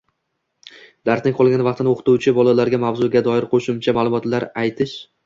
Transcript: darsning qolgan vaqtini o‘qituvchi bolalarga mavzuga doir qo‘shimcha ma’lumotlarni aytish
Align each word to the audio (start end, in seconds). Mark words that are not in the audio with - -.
darsning 1.09 1.35
qolgan 1.41 1.63
vaqtini 1.67 1.91
o‘qituvchi 1.91 2.33
bolalarga 2.37 2.79
mavzuga 2.85 3.23
doir 3.29 3.47
qo‘shimcha 3.53 3.95
ma’lumotlarni 3.99 4.51
aytish 4.65 4.97